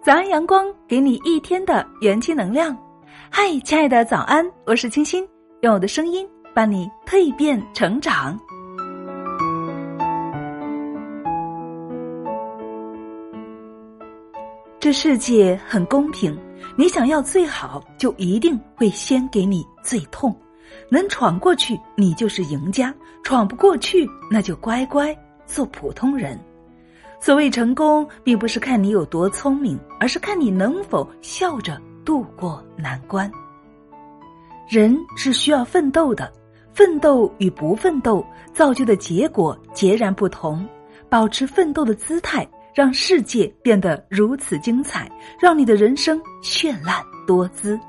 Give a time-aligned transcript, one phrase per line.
[0.00, 2.74] 早安阳光，给你一天的元气能量。
[3.28, 4.48] 嗨，亲爱的，早安！
[4.64, 5.28] 我是清新，
[5.62, 8.38] 用我的声音伴你蜕变成长。
[14.78, 16.38] 这世界很公平，
[16.76, 20.34] 你想要最好，就一定会先给你最痛。
[20.88, 22.92] 能闯过去，你就是赢家；
[23.24, 26.38] 闯不过去，那就乖乖做普通人。
[27.20, 33.30] 所谓成功，并不是看你有多聪明，而是看你能否笑着度过难关。
[34.68, 36.32] 人是需要奋斗的，
[36.72, 40.66] 奋斗与不奋斗造就的结果截然不同。
[41.08, 47.80] 保持奋斗的姿态，让世界变得如此精彩，让你的人生绚烂多姿。